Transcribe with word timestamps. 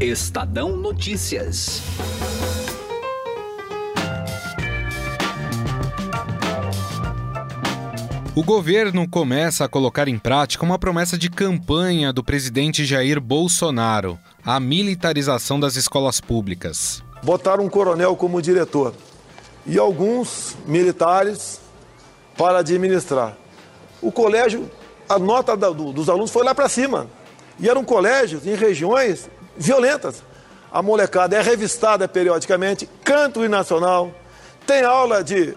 Estadão 0.00 0.78
Notícias. 0.78 1.82
O 8.34 8.42
governo 8.42 9.06
começa 9.06 9.66
a 9.66 9.68
colocar 9.68 10.08
em 10.08 10.18
prática 10.18 10.64
uma 10.64 10.78
promessa 10.78 11.18
de 11.18 11.28
campanha 11.28 12.14
do 12.14 12.24
presidente 12.24 12.86
Jair 12.86 13.20
Bolsonaro: 13.20 14.18
a 14.42 14.58
militarização 14.58 15.60
das 15.60 15.76
escolas 15.76 16.18
públicas. 16.18 17.04
Botaram 17.22 17.66
um 17.66 17.68
coronel 17.68 18.16
como 18.16 18.40
diretor 18.40 18.94
e 19.66 19.78
alguns 19.78 20.56
militares 20.66 21.60
para 22.38 22.60
administrar. 22.60 23.36
O 24.00 24.10
colégio, 24.10 24.70
a 25.06 25.18
nota 25.18 25.54
dos 25.54 26.08
alunos 26.08 26.30
foi 26.30 26.42
lá 26.42 26.54
para 26.54 26.70
cima. 26.70 27.06
E 27.58 27.68
eram 27.68 27.84
colégios 27.84 28.46
em 28.46 28.54
regiões 28.54 29.28
violentas. 29.60 30.22
A 30.72 30.82
molecada 30.82 31.36
é 31.36 31.42
revistada 31.42 32.08
periodicamente, 32.08 32.88
canto 33.04 33.46
nacional, 33.48 34.12
tem 34.66 34.82
aula 34.82 35.22
de, 35.22 35.54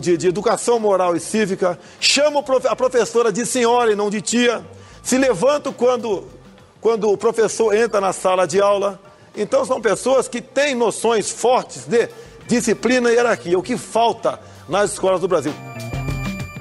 de, 0.00 0.16
de 0.16 0.28
educação 0.28 0.80
moral 0.80 1.14
e 1.14 1.20
cívica, 1.20 1.78
chama 2.00 2.42
a 2.68 2.76
professora 2.76 3.30
de 3.30 3.46
senhora 3.46 3.92
e 3.92 3.94
não 3.94 4.10
de 4.10 4.20
tia, 4.20 4.64
se 5.02 5.16
levanta 5.16 5.70
quando, 5.70 6.24
quando 6.80 7.10
o 7.10 7.16
professor 7.16 7.74
entra 7.74 8.00
na 8.00 8.12
sala 8.12 8.46
de 8.46 8.60
aula. 8.60 8.98
Então 9.36 9.64
são 9.64 9.80
pessoas 9.80 10.26
que 10.26 10.40
têm 10.40 10.74
noções 10.74 11.30
fortes 11.30 11.84
de 11.84 12.08
disciplina 12.48 13.10
e 13.10 13.14
hierarquia, 13.14 13.58
o 13.58 13.62
que 13.62 13.76
falta 13.76 14.40
nas 14.68 14.92
escolas 14.92 15.20
do 15.20 15.28
Brasil. 15.28 15.52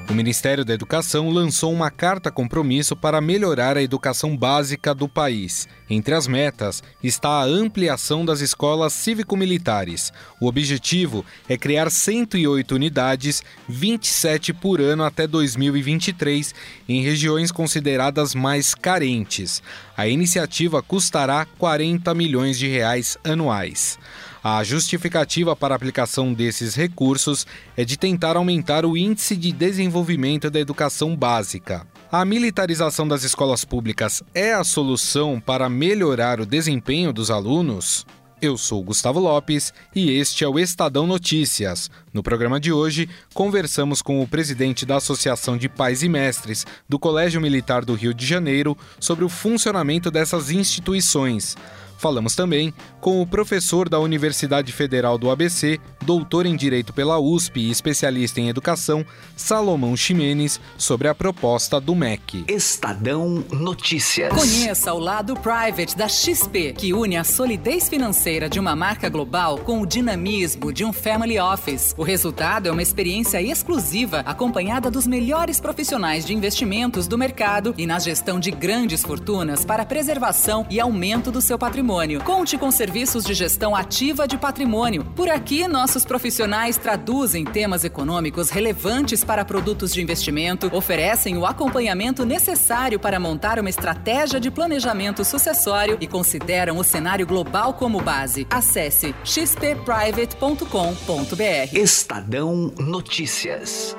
O 0.09 0.13
Ministério 0.13 0.65
da 0.65 0.73
Educação 0.73 1.29
lançou 1.29 1.71
uma 1.71 1.91
carta 1.91 2.31
compromisso 2.31 2.95
para 2.95 3.21
melhorar 3.21 3.77
a 3.77 3.83
educação 3.83 4.35
básica 4.35 4.91
do 4.91 5.07
país. 5.07 5.67
Entre 5.87 6.15
as 6.15 6.25
metas 6.25 6.81
está 7.03 7.29
a 7.29 7.43
ampliação 7.43 8.25
das 8.25 8.41
escolas 8.41 8.91
cívico-militares. 8.91 10.11
O 10.41 10.47
objetivo 10.47 11.23
é 11.47 11.55
criar 11.55 11.91
108 11.91 12.73
unidades, 12.73 13.43
27 13.67 14.51
por 14.51 14.81
ano 14.81 15.03
até 15.03 15.27
2023, 15.27 16.55
em 16.87 17.03
regiões 17.03 17.51
consideradas 17.51 18.33
mais 18.33 18.73
carentes. 18.73 19.61
A 19.95 20.07
iniciativa 20.07 20.81
custará 20.81 21.45
40 21.59 22.15
milhões 22.15 22.57
de 22.57 22.67
reais 22.67 23.15
anuais. 23.23 23.99
A 24.41 24.63
justificativa 24.63 25.53
para 25.53 25.75
a 25.75 25.77
aplicação 25.77 26.33
desses 26.33 26.73
recursos 26.73 27.45
é 27.75 27.83
de 27.83 27.97
tentar 27.97 28.37
aumentar 28.37 28.85
o 28.85 28.95
índice 28.95 29.35
de 29.35 29.51
desenvolvimento 29.51 30.49
da 30.49 30.59
educação 30.59 31.13
básica. 31.13 31.85
A 32.09 32.23
militarização 32.23 33.05
das 33.05 33.23
escolas 33.23 33.65
públicas 33.65 34.23
é 34.33 34.53
a 34.53 34.63
solução 34.63 35.41
para 35.41 35.67
melhorar 35.67 36.39
o 36.39 36.45
desempenho 36.45 37.11
dos 37.11 37.29
alunos? 37.29 38.05
Eu 38.41 38.57
sou 38.57 38.81
Gustavo 38.81 39.19
Lopes 39.19 39.73
e 39.93 40.11
este 40.11 40.45
é 40.45 40.47
o 40.47 40.57
Estadão 40.57 41.05
Notícias. 41.05 41.91
No 42.13 42.23
programa 42.23 42.57
de 42.57 42.71
hoje, 42.71 43.09
conversamos 43.33 44.01
com 44.01 44.21
o 44.21 44.27
presidente 44.27 44.85
da 44.85 44.95
Associação 44.95 45.57
de 45.57 45.67
Pais 45.67 46.01
e 46.03 46.07
Mestres 46.07 46.65
do 46.87 46.97
Colégio 46.97 47.41
Militar 47.41 47.83
do 47.83 47.93
Rio 47.93 48.13
de 48.13 48.25
Janeiro 48.25 48.77
sobre 48.97 49.25
o 49.25 49.29
funcionamento 49.29 50.09
dessas 50.09 50.49
instituições. 50.49 51.57
Falamos 51.99 52.33
também 52.33 52.73
com 53.01 53.21
o 53.21 53.27
professor 53.27 53.89
da 53.89 53.99
Universidade 53.99 54.71
Federal 54.71 55.17
do 55.17 55.29
ABC, 55.29 55.77
doutor 56.01 56.45
em 56.45 56.55
Direito 56.55 56.93
pela 56.93 57.19
USP 57.19 57.59
e 57.59 57.69
especialista 57.69 58.39
em 58.39 58.47
Educação, 58.47 59.05
Salomão 59.35 59.97
Ximenes, 59.97 60.61
sobre 60.77 61.09
a 61.09 61.13
proposta 61.13 61.77
do 61.77 61.93
MEC. 61.93 62.45
Estadão 62.47 63.43
Notícias. 63.51 64.33
Conheça 64.33 64.93
o 64.93 64.97
lado 64.97 65.35
private 65.35 65.97
da 65.97 66.07
XP, 66.07 66.71
que 66.71 66.93
une 66.93 67.17
a 67.17 67.25
solidez 67.25 67.89
financeira 67.89 68.47
de 68.47 68.61
uma 68.61 68.77
marca 68.77 69.09
global 69.09 69.57
com 69.57 69.81
o 69.81 69.85
dinamismo 69.85 70.71
de 70.71 70.85
um 70.85 70.93
family 70.93 71.37
office. 71.37 71.93
O 71.97 72.03
resultado 72.03 72.67
é 72.67 72.71
uma 72.71 72.81
experiência 72.81 73.41
exclusiva, 73.41 74.19
acompanhada 74.19 74.89
dos 74.89 75.05
melhores 75.05 75.59
profissionais 75.59 76.25
de 76.25 76.33
investimentos 76.33 77.09
do 77.09 77.17
mercado 77.17 77.75
e 77.77 77.85
na 77.85 77.99
gestão 77.99 78.39
de 78.39 78.51
grandes 78.51 79.03
fortunas 79.03 79.65
para 79.65 79.85
preservação 79.85 80.65
e 80.69 80.79
aumento 80.79 81.29
do 81.29 81.41
seu 81.41 81.59
patrimônio 81.59 81.88
patrimônio. 81.89 82.23
Conte 82.23 82.57
com 82.57 82.69
serviços 82.69 83.23
de 83.23 83.33
gestão 83.33 83.75
ativa 83.75 84.27
de 84.27 84.37
patrimônio. 84.37 85.03
Por 85.15 85.27
aqui, 85.27 85.67
nossos 85.67 86.05
profissionais 86.05 86.77
traduzem 86.77 87.43
temas 87.43 87.83
econômicos 87.83 88.51
relevantes 88.51 89.23
para 89.23 89.43
produtos 89.43 89.91
de 89.91 90.01
investimento, 90.01 90.69
oferecem 90.71 91.35
o 91.35 91.47
acompanhamento 91.47 92.25
necessário 92.25 92.99
para 92.99 93.19
montar 93.19 93.59
uma 93.59 93.69
estratégia 93.69 94.39
de 94.39 94.51
planejamento 94.51 95.25
sucessório 95.25 95.97
e 95.99 96.05
consideram 96.05 96.77
o 96.77 96.83
cenário 96.83 97.25
global 97.25 97.73
como 97.73 97.99
base. 97.99 98.45
Acesse 98.51 99.15
xpprivate.com.br. 99.23 101.75
Estadão 101.75 102.71
Notícias. 102.77 103.95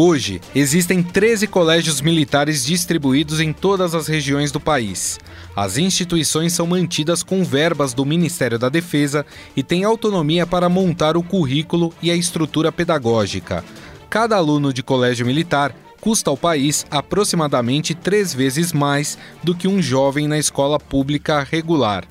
Hoje, 0.00 0.40
existem 0.54 1.02
13 1.02 1.48
colégios 1.48 2.00
militares 2.00 2.64
distribuídos 2.64 3.40
em 3.40 3.52
todas 3.52 3.96
as 3.96 4.06
regiões 4.06 4.52
do 4.52 4.60
país. 4.60 5.18
As 5.56 5.76
instituições 5.76 6.52
são 6.52 6.68
mantidas 6.68 7.24
com 7.24 7.42
verbas 7.42 7.92
do 7.94 8.04
Ministério 8.04 8.60
da 8.60 8.68
Defesa 8.68 9.26
e 9.56 9.62
têm 9.64 9.82
autonomia 9.82 10.46
para 10.46 10.68
montar 10.68 11.16
o 11.16 11.22
currículo 11.24 11.92
e 12.00 12.12
a 12.12 12.14
estrutura 12.14 12.70
pedagógica. 12.70 13.64
Cada 14.08 14.36
aluno 14.36 14.72
de 14.72 14.84
colégio 14.84 15.26
militar 15.26 15.74
custa 16.00 16.30
ao 16.30 16.36
país 16.36 16.86
aproximadamente 16.92 17.92
três 17.92 18.32
vezes 18.32 18.72
mais 18.72 19.18
do 19.42 19.52
que 19.52 19.66
um 19.66 19.82
jovem 19.82 20.28
na 20.28 20.38
escola 20.38 20.78
pública 20.78 21.42
regular. 21.42 22.04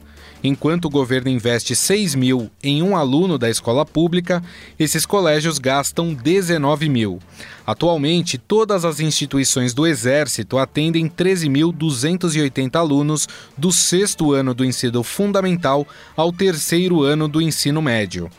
Enquanto 0.44 0.86
o 0.86 0.90
governo 0.90 1.30
investe 1.30 1.76
6 1.76 2.14
mil 2.14 2.52
em 2.62 2.84
um 2.84 2.96
aluno 2.96 3.38
da 3.38 3.50
escola 3.50 3.86
pública, 3.86 4.44
esses 4.78 5.06
colégios 5.06 5.58
gastam 5.58 6.14
19 6.14 6.88
mil. 6.90 7.20
Atualmente, 7.66 8.38
todas 8.38 8.86
as 8.86 9.00
instituições 9.00 9.74
do 9.74 9.86
Exército 9.86 10.58
atendem 10.58 11.10
13.280 11.10 12.76
alunos 12.76 13.28
do 13.58 13.72
sexto 13.72 14.32
ano 14.32 14.54
do 14.54 14.64
ensino 14.64 15.04
fundamental 15.04 15.86
ao 16.16 16.32
terceiro 16.32 17.02
ano 17.04 17.28
do 17.28 17.42
ensino 17.42 17.82
médio. 17.82 18.30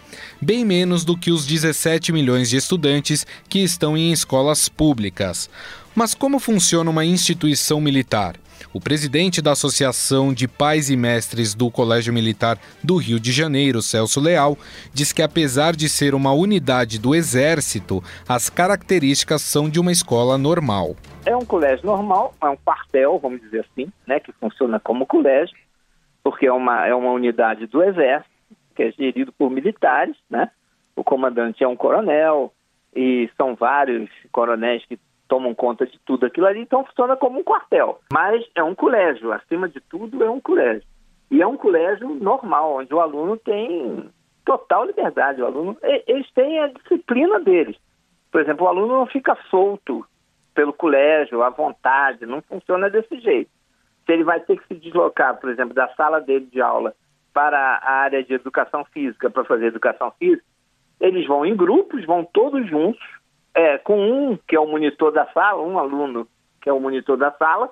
Bem 0.40 0.64
menos 0.64 1.04
do 1.04 1.16
que 1.16 1.30
os 1.30 1.44
17 1.44 2.12
milhões 2.12 2.48
de 2.48 2.56
estudantes 2.56 3.26
que 3.48 3.58
estão 3.58 3.96
em 3.96 4.12
escolas 4.12 4.68
públicas. 4.68 5.50
Mas 5.94 6.14
como 6.14 6.38
funciona 6.38 6.90
uma 6.90 7.04
instituição 7.04 7.80
militar? 7.80 8.36
O 8.72 8.80
presidente 8.80 9.40
da 9.40 9.52
Associação 9.52 10.32
de 10.32 10.46
Pais 10.46 10.90
e 10.90 10.96
Mestres 10.96 11.54
do 11.54 11.70
Colégio 11.70 12.12
Militar 12.12 12.58
do 12.82 12.96
Rio 12.96 13.18
de 13.18 13.32
Janeiro, 13.32 13.82
Celso 13.82 14.20
Leal, 14.20 14.56
diz 14.92 15.12
que 15.12 15.22
apesar 15.22 15.74
de 15.74 15.88
ser 15.88 16.14
uma 16.14 16.32
unidade 16.32 16.98
do 16.98 17.14
Exército, 17.14 18.02
as 18.28 18.50
características 18.50 19.42
são 19.42 19.68
de 19.68 19.80
uma 19.80 19.92
escola 19.92 20.36
normal. 20.36 20.96
É 21.24 21.36
um 21.36 21.44
colégio 21.44 21.86
normal, 21.86 22.34
é 22.42 22.48
um 22.48 22.56
quartel, 22.56 23.18
vamos 23.18 23.40
dizer 23.40 23.66
assim, 23.70 23.92
né, 24.06 24.20
que 24.20 24.32
funciona 24.32 24.80
como 24.80 25.06
colégio, 25.06 25.56
porque 26.22 26.46
é 26.46 26.52
uma, 26.52 26.86
é 26.86 26.94
uma 26.94 27.10
unidade 27.12 27.66
do 27.66 27.82
Exército, 27.82 28.30
que 28.74 28.82
é 28.82 28.92
gerido 28.92 29.32
por 29.32 29.50
militares, 29.50 30.16
né? 30.30 30.50
O 30.94 31.02
comandante 31.02 31.64
é 31.64 31.68
um 31.68 31.76
coronel 31.76 32.52
e 32.94 33.28
são 33.36 33.54
vários 33.54 34.08
coronéis 34.30 34.84
que 34.86 34.98
tomam 35.28 35.54
conta 35.54 35.86
de 35.86 35.98
tudo 36.00 36.26
aquilo 36.26 36.46
ali, 36.46 36.60
então 36.60 36.84
funciona 36.84 37.16
como 37.16 37.38
um 37.38 37.44
quartel. 37.44 38.00
Mas 38.12 38.44
é 38.54 38.62
um 38.62 38.74
colégio, 38.74 39.32
acima 39.32 39.68
de 39.68 39.80
tudo 39.80 40.24
é 40.24 40.30
um 40.30 40.40
colégio. 40.40 40.82
E 41.30 41.42
é 41.42 41.46
um 41.46 41.56
colégio 41.56 42.08
normal, 42.08 42.76
onde 42.76 42.92
o 42.94 43.00
aluno 43.00 43.36
tem 43.36 44.08
total 44.44 44.86
liberdade. 44.86 45.42
O 45.42 45.46
aluno, 45.46 45.76
eles 46.06 46.30
têm 46.32 46.58
a 46.60 46.68
disciplina 46.68 47.38
deles. 47.38 47.76
Por 48.32 48.40
exemplo, 48.40 48.66
o 48.66 48.68
aluno 48.68 48.98
não 48.98 49.06
fica 49.06 49.36
solto 49.50 50.06
pelo 50.54 50.72
colégio, 50.72 51.42
à 51.42 51.50
vontade, 51.50 52.26
não 52.26 52.42
funciona 52.42 52.88
desse 52.88 53.20
jeito. 53.20 53.50
Se 54.04 54.12
ele 54.12 54.24
vai 54.24 54.40
ter 54.40 54.58
que 54.58 54.66
se 54.66 54.74
deslocar, 54.74 55.38
por 55.38 55.50
exemplo, 55.50 55.74
da 55.74 55.88
sala 55.94 56.20
dele 56.20 56.46
de 56.46 56.60
aula 56.60 56.94
para 57.32 57.58
a 57.58 57.92
área 57.92 58.24
de 58.24 58.32
educação 58.32 58.84
física 58.86 59.30
para 59.30 59.44
fazer 59.44 59.66
educação 59.66 60.10
física, 60.18 60.44
eles 60.98 61.26
vão 61.26 61.44
em 61.44 61.54
grupos, 61.54 62.04
vão 62.06 62.24
todos 62.24 62.66
juntos, 62.68 63.00
é, 63.58 63.76
com 63.76 63.98
um 63.98 64.38
que 64.46 64.54
é 64.54 64.60
o 64.60 64.66
monitor 64.68 65.10
da 65.10 65.26
sala, 65.32 65.60
um 65.62 65.80
aluno 65.80 66.28
que 66.62 66.70
é 66.70 66.72
o 66.72 66.78
monitor 66.78 67.16
da 67.16 67.32
sala, 67.32 67.68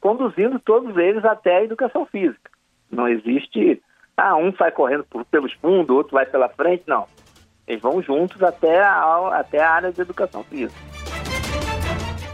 conduzindo 0.00 0.58
todos 0.58 0.96
eles 0.96 1.24
até 1.24 1.58
a 1.58 1.64
educação 1.64 2.04
física. 2.06 2.50
Não 2.90 3.06
existe, 3.06 3.80
ah, 4.16 4.34
um 4.34 4.52
sai 4.56 4.72
correndo 4.72 5.04
por, 5.04 5.24
pelos 5.26 5.52
fundos, 5.54 5.96
outro 5.96 6.14
vai 6.14 6.26
pela 6.26 6.48
frente, 6.48 6.82
não. 6.88 7.06
Eles 7.68 7.80
vão 7.80 8.02
juntos 8.02 8.42
até 8.42 8.80
a, 8.82 9.38
até 9.38 9.62
a 9.62 9.70
área 9.70 9.92
de 9.92 10.00
educação 10.00 10.42
física. 10.42 10.80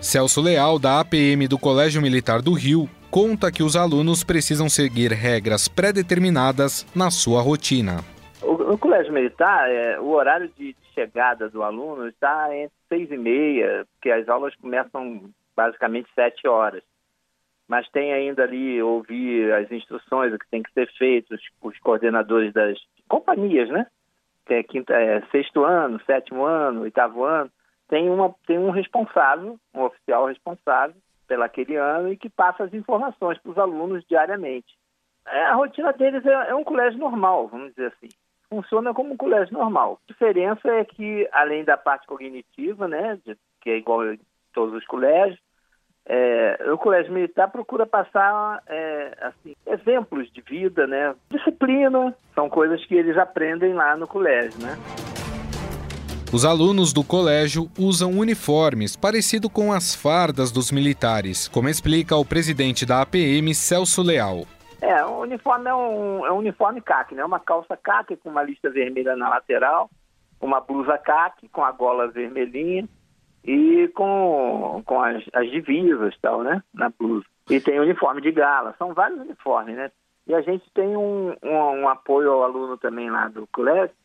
Celso 0.01 0.41
Leal, 0.41 0.79
da 0.79 1.01
APM 1.01 1.47
do 1.47 1.59
Colégio 1.59 2.01
Militar 2.01 2.41
do 2.41 2.55
Rio, 2.55 2.89
conta 3.11 3.53
que 3.53 3.62
os 3.62 3.77
alunos 3.77 4.25
precisam 4.25 4.69
seguir 4.69 5.12
regras 5.12 5.69
pré-determinadas 5.69 6.87
na 6.95 7.11
sua 7.11 7.43
rotina. 7.43 8.01
No 8.43 8.79
colégio 8.79 9.12
militar, 9.12 9.71
é, 9.71 10.01
o 10.01 10.11
horário 10.11 10.51
de 10.56 10.75
chegada 10.94 11.49
do 11.50 11.62
aluno 11.62 12.08
está 12.08 12.55
entre 12.56 12.76
seis 12.88 13.11
e 13.11 13.17
meia, 13.17 13.87
porque 13.93 14.11
as 14.11 14.29
aulas 14.29 14.55
começam 14.56 15.31
basicamente 15.56 16.08
sete 16.14 16.46
horas. 16.49 16.82
mas 17.69 17.88
tem 17.91 18.12
ainda 18.12 18.43
ali 18.43 18.82
ouvir 18.82 19.52
as 19.55 19.70
instruções, 19.73 20.32
o 20.32 20.38
que 20.38 20.49
tem 20.50 20.62
que 20.62 20.73
ser 20.73 20.91
feito, 20.99 21.35
os, 21.35 21.41
os 21.62 21.79
coordenadores 21.79 22.52
das 22.52 22.79
companhias, 23.08 23.69
né? 23.70 23.87
Que 24.46 24.55
é, 24.55 24.62
quinta, 24.62 24.94
é 24.94 25.23
sexto 25.31 25.64
ano, 25.64 26.00
sétimo 26.05 26.44
ano, 26.44 26.82
oitavo 26.82 27.25
ano, 27.25 27.50
tem, 27.88 28.11
uma, 28.11 28.35
tem 28.46 28.58
um 28.58 28.70
responsável, 28.70 29.58
um 29.75 29.82
oficial 29.82 30.26
responsável 30.26 30.96
pelaquele 31.26 31.76
ano 31.76 32.12
e 32.12 32.19
que 32.19 32.29
passa 32.29 32.64
as 32.64 32.75
informações 32.75 33.38
para 33.38 33.50
os 33.52 33.58
alunos 33.58 34.05
diariamente. 34.06 34.76
É, 35.26 35.44
a 35.46 35.55
rotina 35.55 35.93
deles 35.94 36.25
é, 36.26 36.50
é 36.50 36.55
um 36.55 36.64
colégio 36.64 36.99
normal, 36.99 37.49
vamos 37.49 37.70
dizer 37.70 37.87
assim 37.87 38.08
funciona 38.55 38.95
como 38.95 39.12
um 39.12 39.17
colégio 39.17 39.53
normal. 39.53 39.99
A 40.09 40.12
diferença 40.12 40.69
é 40.69 40.85
que, 40.85 41.29
além 41.33 41.65
da 41.65 41.77
parte 41.77 42.06
cognitiva, 42.06 42.87
né, 42.87 43.19
de, 43.27 43.37
que 43.61 43.71
é 43.71 43.79
igual 43.79 44.03
a 44.03 44.17
todos 44.53 44.75
os 44.75 44.87
colégios, 44.87 45.39
é, 46.06 46.71
o 46.71 46.79
colégio 46.79 47.12
militar 47.12 47.51
procura 47.51 47.87
passar 47.87 48.62
é, 48.69 49.17
assim, 49.23 49.56
exemplos 49.67 50.31
de 50.33 50.43
vida, 50.43 50.87
né? 50.87 51.15
Disciplina, 51.31 52.15
são 52.35 52.49
coisas 52.49 52.85
que 52.85 52.95
eles 52.95 53.17
aprendem 53.17 53.73
lá 53.73 53.97
no 53.97 54.06
colégio, 54.06 54.61
né? 54.61 54.79
Os 56.31 56.45
alunos 56.45 56.93
do 56.93 57.03
colégio 57.03 57.71
usam 57.79 58.11
uniformes 58.11 58.97
parecido 58.97 59.49
com 59.49 59.73
as 59.73 59.95
fardas 59.95 60.53
dos 60.53 60.71
militares, 60.71 61.49
como 61.49 61.69
explica 61.69 62.17
o 62.17 62.25
presidente 62.25 62.85
da 62.85 63.01
APM, 63.01 63.55
Celso 63.55 64.03
Leal. 64.03 64.45
É, 64.84 65.02
o 65.02 65.20
uniforme 65.20 65.70
é 65.70 65.75
um, 65.75 66.26
é 66.26 66.31
um 66.31 66.36
uniforme 66.36 66.78
caque, 66.78 67.14
né? 67.14 67.25
Uma 67.25 67.40
calça 67.40 67.75
caque 67.75 68.19
com 68.19 68.28
uma 68.28 68.42
lista 68.42 68.69
vermelha 68.69 69.16
na 69.16 69.31
lateral, 69.31 69.88
uma 70.38 70.60
blusa 70.60 70.98
caque 70.98 71.48
com 71.48 71.64
a 71.64 71.72
gola 71.72 72.06
vermelhinha 72.06 72.86
e 73.42 73.88
com, 73.94 74.82
com 74.84 75.00
as, 75.00 75.25
as 75.32 75.50
divisas 75.50 76.14
tal, 76.20 76.42
né? 76.42 76.62
Na 76.75 76.90
blusa. 76.90 77.25
E 77.48 77.58
tem 77.60 77.81
uniforme 77.81 78.20
de 78.20 78.31
gala, 78.31 78.75
são 78.76 78.92
vários 78.92 79.20
uniformes, 79.20 79.75
né? 79.75 79.90
E 80.26 80.34
a 80.34 80.42
gente 80.42 80.70
tem 80.75 80.94
um, 80.94 81.34
um, 81.42 81.56
um 81.81 81.88
apoio 81.88 82.31
ao 82.31 82.42
aluno 82.42 82.76
também 82.76 83.08
lá 83.08 83.28
do 83.28 83.46
colégio. 83.46 83.96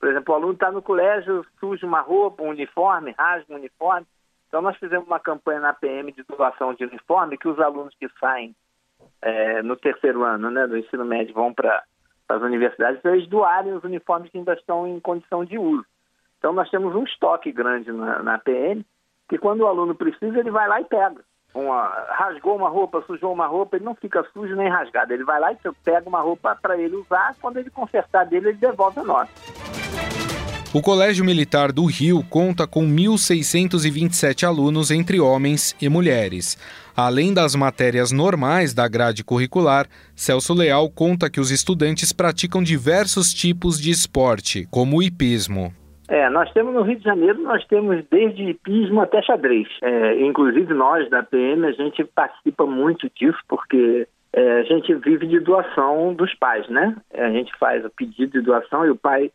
Por 0.00 0.08
exemplo, 0.08 0.34
o 0.34 0.36
aluno 0.36 0.54
está 0.54 0.72
no 0.72 0.82
colégio, 0.82 1.46
suja 1.60 1.86
uma 1.86 2.00
roupa, 2.00 2.42
um 2.42 2.48
uniforme, 2.48 3.14
rasga 3.16 3.52
um 3.52 3.56
uniforme. 3.56 4.06
Então 4.48 4.60
nós 4.60 4.76
fizemos 4.78 5.06
uma 5.06 5.20
campanha 5.20 5.60
na 5.60 5.72
PM 5.72 6.10
de 6.10 6.24
doação 6.24 6.74
de 6.74 6.84
uniforme 6.84 7.38
que 7.38 7.46
os 7.46 7.60
alunos 7.60 7.94
que 7.94 8.08
saem 8.18 8.52
é, 9.24 9.62
no 9.62 9.74
terceiro 9.74 10.22
ano 10.22 10.50
né, 10.50 10.66
do 10.66 10.76
ensino 10.76 11.04
médio 11.04 11.34
vão 11.34 11.52
para 11.52 11.82
as 12.28 12.42
universidades, 12.42 13.02
eles 13.04 13.26
doarem 13.26 13.72
os 13.72 13.82
uniformes 13.82 14.30
que 14.30 14.36
ainda 14.36 14.52
estão 14.52 14.86
em 14.86 15.00
condição 15.00 15.44
de 15.44 15.58
uso. 15.58 15.84
Então, 16.38 16.52
nós 16.52 16.70
temos 16.70 16.94
um 16.94 17.04
estoque 17.04 17.50
grande 17.50 17.90
na, 17.90 18.22
na 18.22 18.38
PN, 18.38 18.84
que 19.28 19.38
quando 19.38 19.62
o 19.62 19.66
aluno 19.66 19.94
precisa, 19.94 20.38
ele 20.38 20.50
vai 20.50 20.68
lá 20.68 20.80
e 20.80 20.84
pega. 20.84 21.24
Uma, 21.54 21.86
rasgou 22.10 22.56
uma 22.56 22.68
roupa, 22.68 23.02
sujou 23.06 23.32
uma 23.32 23.46
roupa, 23.46 23.76
ele 23.76 23.84
não 23.84 23.94
fica 23.94 24.22
sujo 24.32 24.54
nem 24.54 24.68
rasgado. 24.68 25.12
Ele 25.12 25.24
vai 25.24 25.40
lá 25.40 25.52
e 25.52 25.58
pega 25.82 26.06
uma 26.08 26.20
roupa 26.20 26.58
para 26.60 26.76
ele 26.76 26.96
usar, 26.96 27.34
quando 27.40 27.58
ele 27.58 27.70
consertar 27.70 28.26
dele, 28.26 28.50
ele 28.50 28.58
devolve 28.58 29.00
a 29.00 29.04
nota. 29.04 29.30
O 30.74 30.82
Colégio 30.82 31.24
Militar 31.24 31.70
do 31.70 31.84
Rio 31.84 32.24
conta 32.28 32.66
com 32.66 32.80
1.627 32.80 34.44
alunos 34.44 34.90
entre 34.90 35.20
homens 35.20 35.72
e 35.80 35.88
mulheres. 35.88 36.58
Além 36.96 37.32
das 37.32 37.54
matérias 37.54 38.10
normais 38.10 38.74
da 38.74 38.88
grade 38.88 39.22
curricular, 39.22 39.86
Celso 40.16 40.52
Leal 40.52 40.90
conta 40.90 41.30
que 41.30 41.38
os 41.38 41.52
estudantes 41.52 42.12
praticam 42.12 42.60
diversos 42.60 43.32
tipos 43.32 43.80
de 43.80 43.92
esporte, 43.92 44.66
como 44.68 44.96
o 44.96 45.02
hipismo. 45.02 45.72
É, 46.08 46.28
nós 46.28 46.52
temos 46.52 46.74
no 46.74 46.82
Rio 46.82 46.98
de 46.98 47.04
Janeiro, 47.04 47.40
nós 47.40 47.64
temos 47.66 48.04
desde 48.10 48.42
hipismo 48.42 49.00
até 49.00 49.22
xadrez. 49.22 49.68
É, 49.80 50.26
inclusive 50.26 50.74
nós 50.74 51.08
da 51.08 51.22
PM, 51.22 51.66
a 51.66 51.72
gente 51.72 52.02
participa 52.02 52.66
muito 52.66 53.08
disso, 53.14 53.38
porque 53.48 54.08
é, 54.32 54.58
a 54.58 54.64
gente 54.64 54.92
vive 54.96 55.28
de 55.28 55.38
doação 55.38 56.12
dos 56.12 56.34
pais, 56.34 56.68
né? 56.68 56.96
A 57.14 57.30
gente 57.30 57.56
faz 57.60 57.84
o 57.84 57.90
pedido 57.90 58.32
de 58.32 58.40
doação 58.40 58.84
e 58.84 58.90
o 58.90 58.96
pai, 58.96 59.30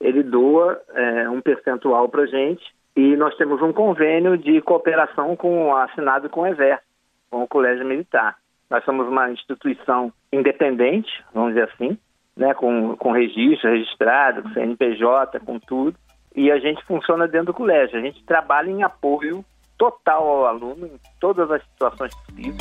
ele 0.00 0.22
doa 0.22 0.80
é, 0.94 1.28
um 1.28 1.40
percentual 1.40 2.08
para 2.08 2.22
a 2.22 2.26
gente. 2.26 2.64
E 2.96 3.16
nós 3.16 3.36
temos 3.36 3.62
um 3.62 3.72
convênio 3.72 4.36
de 4.36 4.60
cooperação 4.60 5.36
com, 5.36 5.74
assinado 5.76 6.28
com 6.28 6.40
o 6.40 6.46
Exército, 6.46 6.88
com 7.30 7.42
o 7.42 7.48
Colégio 7.48 7.86
Militar. 7.86 8.36
Nós 8.68 8.84
somos 8.84 9.06
uma 9.06 9.30
instituição 9.30 10.12
independente, 10.32 11.10
vamos 11.32 11.54
dizer 11.54 11.70
assim, 11.72 11.96
né, 12.36 12.52
com, 12.54 12.96
com 12.96 13.12
registro 13.12 13.70
registrado, 13.70 14.42
com 14.42 14.50
CNPJ, 14.50 15.40
com 15.40 15.58
tudo 15.58 15.96
e 16.38 16.52
a 16.52 16.58
gente 16.58 16.84
funciona 16.84 17.26
dentro 17.26 17.46
do 17.46 17.54
colégio. 17.54 17.98
A 17.98 18.02
gente 18.02 18.22
trabalha 18.24 18.70
em 18.70 18.84
apoio 18.84 19.44
total 19.76 20.22
ao 20.22 20.46
aluno 20.46 20.86
em 20.86 21.00
todas 21.20 21.50
as 21.50 21.62
situações 21.64 22.14
possíveis. 22.14 22.56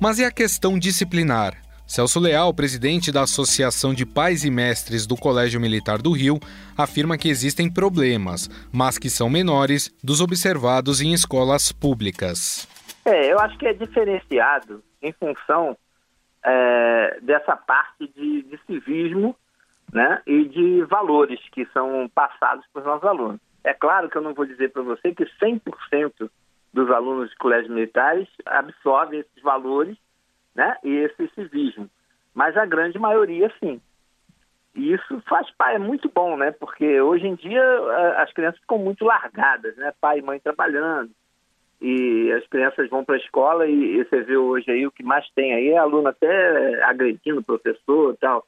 Mas 0.00 0.18
e 0.18 0.24
a 0.24 0.32
questão 0.32 0.78
disciplinar? 0.78 1.52
Celso 1.92 2.18
Leal, 2.18 2.54
presidente 2.54 3.12
da 3.12 3.24
Associação 3.24 3.92
de 3.92 4.06
Pais 4.06 4.44
e 4.44 4.50
Mestres 4.50 5.06
do 5.06 5.14
Colégio 5.14 5.60
Militar 5.60 6.00
do 6.00 6.10
Rio, 6.10 6.40
afirma 6.74 7.18
que 7.18 7.28
existem 7.28 7.70
problemas, 7.70 8.48
mas 8.72 8.96
que 8.96 9.10
são 9.10 9.28
menores 9.28 9.94
dos 10.02 10.22
observados 10.22 11.02
em 11.02 11.12
escolas 11.12 11.70
públicas. 11.70 12.66
É, 13.04 13.30
eu 13.30 13.38
acho 13.38 13.58
que 13.58 13.66
é 13.66 13.74
diferenciado 13.74 14.82
em 15.02 15.12
função 15.12 15.76
é, 16.42 17.18
dessa 17.20 17.54
parte 17.58 18.10
de, 18.16 18.42
de 18.44 18.58
civismo 18.66 19.36
né, 19.92 20.22
e 20.26 20.46
de 20.46 20.84
valores 20.84 21.40
que 21.52 21.66
são 21.74 22.10
passados 22.14 22.64
para 22.72 22.80
os 22.80 22.86
nossos 22.86 23.06
alunos. 23.06 23.40
É 23.62 23.74
claro 23.74 24.08
que 24.08 24.16
eu 24.16 24.22
não 24.22 24.32
vou 24.32 24.46
dizer 24.46 24.72
para 24.72 24.80
você 24.80 25.14
que 25.14 25.26
100% 25.26 26.30
dos 26.72 26.90
alunos 26.90 27.28
de 27.28 27.36
colégios 27.36 27.70
militares 27.70 28.26
absorvem 28.46 29.20
esses 29.20 29.42
valores 29.42 29.98
né, 30.54 30.76
esse 30.82 31.28
civismo, 31.34 31.88
mas 32.34 32.56
a 32.56 32.66
grande 32.66 32.98
maioria 32.98 33.52
sim. 33.60 33.80
E 34.74 34.92
isso 34.92 35.22
faz 35.28 35.50
pai 35.56 35.74
é 35.74 35.78
muito 35.78 36.10
bom, 36.14 36.36
né? 36.36 36.50
Porque 36.50 37.00
hoje 37.00 37.26
em 37.26 37.34
dia 37.34 37.62
as 38.16 38.32
crianças 38.32 38.58
ficam 38.60 38.78
muito 38.78 39.04
largadas, 39.04 39.76
né? 39.76 39.92
Pai 40.00 40.18
e 40.18 40.22
mãe 40.22 40.40
trabalhando 40.40 41.10
e 41.82 42.32
as 42.32 42.46
crianças 42.46 42.88
vão 42.88 43.04
para 43.04 43.16
a 43.16 43.18
escola 43.18 43.66
e, 43.66 43.98
e, 43.98 44.04
você 44.04 44.20
vê 44.20 44.36
hoje 44.36 44.70
aí 44.70 44.86
o 44.86 44.92
que 44.92 45.02
mais 45.02 45.28
tem 45.34 45.52
aí 45.52 45.70
é 45.70 45.78
aluno 45.78 46.08
até 46.08 46.82
agredindo 46.84 47.40
o 47.40 47.44
professor 47.44 48.14
e 48.14 48.16
tal. 48.18 48.46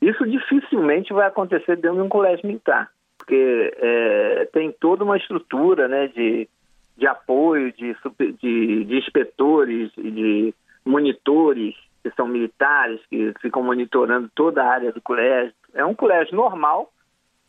Isso 0.00 0.24
dificilmente 0.24 1.12
vai 1.12 1.26
acontecer 1.26 1.76
dentro 1.76 1.96
de 1.96 2.02
um 2.02 2.08
colégio 2.08 2.46
militar, 2.46 2.88
porque 3.18 3.74
é, 3.76 4.48
tem 4.52 4.70
toda 4.70 5.02
uma 5.02 5.16
estrutura 5.16 5.88
né, 5.88 6.06
de, 6.06 6.48
de 6.96 7.06
apoio, 7.08 7.72
de, 7.72 7.96
de, 8.40 8.84
de 8.84 8.96
inspetores, 8.96 9.90
de 9.96 10.54
monitores 10.86 11.74
que 12.02 12.10
são 12.16 12.28
militares, 12.28 13.00
que 13.10 13.34
ficam 13.40 13.62
monitorando 13.62 14.30
toda 14.34 14.62
a 14.62 14.70
área 14.70 14.92
do 14.92 15.00
colégio. 15.00 15.52
É 15.74 15.84
um 15.84 15.94
colégio 15.94 16.36
normal, 16.36 16.92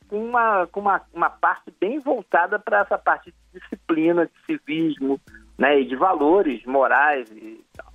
com 0.09 0.23
uma, 0.23 0.67
com 0.67 0.79
uma, 0.79 1.01
uma 1.13 1.29
parte 1.29 1.71
bem 1.79 1.99
voltada 1.99 2.57
para 2.57 2.81
essa 2.81 2.97
parte 2.97 3.31
de 3.53 3.59
disciplina, 3.59 4.25
de 4.25 4.45
civismo 4.45 5.19
né, 5.57 5.79
e 5.79 5.85
de 5.85 5.95
valores 5.95 6.65
morais 6.65 7.29
e 7.31 7.63
tal. 7.75 7.87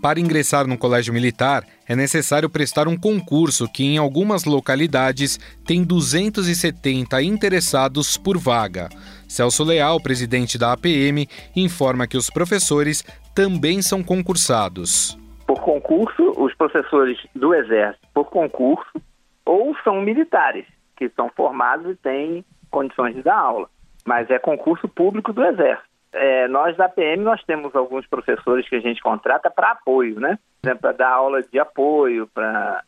Para 0.00 0.18
ingressar 0.18 0.66
no 0.66 0.78
colégio 0.78 1.12
militar, 1.12 1.66
é 1.86 1.94
necessário 1.94 2.48
prestar 2.48 2.88
um 2.88 2.96
concurso 2.96 3.70
que, 3.70 3.84
em 3.84 3.98
algumas 3.98 4.44
localidades, 4.44 5.38
tem 5.66 5.84
270 5.84 7.22
interessados 7.22 8.16
por 8.16 8.38
vaga. 8.38 8.88
Celso 9.28 9.62
Leal, 9.62 10.00
presidente 10.00 10.56
da 10.56 10.72
APM, 10.72 11.28
informa 11.54 12.06
que 12.06 12.16
os 12.16 12.30
professores 12.30 13.04
também 13.34 13.82
são 13.82 14.02
concursados. 14.02 15.18
Por 15.46 15.60
concurso, 15.60 16.32
os 16.36 16.54
professores 16.54 17.18
do 17.34 17.54
Exército, 17.54 18.06
por 18.14 18.26
concurso, 18.26 19.02
ou 19.44 19.74
são 19.82 20.00
militares, 20.00 20.66
que 20.96 21.08
são 21.10 21.30
formados 21.36 21.92
e 21.92 21.96
têm 21.96 22.44
condições 22.70 23.14
de 23.14 23.22
dar 23.22 23.38
aula. 23.38 23.68
Mas 24.06 24.30
é 24.30 24.38
concurso 24.38 24.88
público 24.88 25.32
do 25.32 25.44
Exército. 25.44 25.88
É, 26.12 26.48
nós 26.48 26.76
da 26.76 26.88
PM 26.88 27.22
nós 27.22 27.42
temos 27.44 27.74
alguns 27.74 28.06
professores 28.06 28.68
que 28.68 28.76
a 28.76 28.80
gente 28.80 29.00
contrata 29.00 29.50
para 29.50 29.72
apoio, 29.72 30.18
né? 30.18 30.38
Para 30.80 30.92
dar 30.92 31.10
aula 31.10 31.42
de 31.42 31.58
apoio, 31.58 32.28
para 32.34 32.82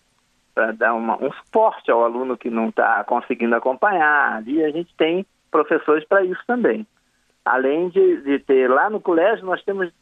dar 0.77 0.95
uma, 0.95 1.17
um 1.23 1.33
suporte 1.33 1.91
ao 1.91 2.05
aluno 2.05 2.37
que 2.37 2.51
não 2.51 2.69
está 2.69 3.03
conseguindo 3.05 3.55
acompanhar. 3.55 4.47
E 4.47 4.65
a 4.65 4.71
gente 4.71 4.95
tem 4.97 5.25
professores 5.51 6.05
para 6.07 6.25
isso 6.25 6.43
também. 6.47 6.87
Além 7.45 7.89
de, 7.89 8.23
de, 8.23 8.39
ter 8.41 8.69
lá 8.69 8.91
no 8.91 9.01
colégio, 9.01 9.45
nós 9.45 9.63
temos 9.63 9.93